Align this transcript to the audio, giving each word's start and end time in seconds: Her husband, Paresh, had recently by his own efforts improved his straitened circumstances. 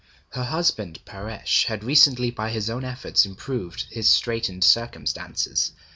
Her 0.31 0.45
husband, 0.45 0.97
Paresh, 1.05 1.65
had 1.65 1.83
recently 1.83 2.31
by 2.31 2.49
his 2.49 2.71
own 2.71 2.83
efforts 2.83 3.23
improved 3.23 3.83
his 3.91 4.09
straitened 4.09 4.63
circumstances. 4.63 5.73